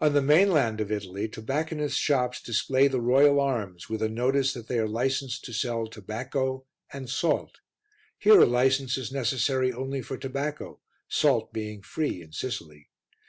On 0.00 0.12
the 0.12 0.20
mainland 0.20 0.80
of 0.80 0.90
Italy, 0.90 1.28
tobacconists' 1.28 1.96
shops 1.96 2.42
display 2.42 2.88
the 2.88 3.00
Royal 3.00 3.38
Arms 3.40 3.88
with 3.88 4.02
a 4.02 4.08
notice 4.08 4.52
that 4.54 4.66
they 4.66 4.76
are 4.76 4.88
licensed 4.88 5.44
to 5.44 5.52
sell 5.52 5.86
tobacco 5.86 6.66
and 6.92 7.08
salt. 7.08 7.60
Here 8.18 8.40
a 8.40 8.44
license 8.44 8.98
is 8.98 9.12
necessary 9.12 9.72
only 9.72 10.02
for 10.02 10.18
tobacco, 10.18 10.80
salt 11.06 11.52
being 11.52 11.80
free 11.80 12.20
in 12.22 12.32
Sicily. 12.32 12.88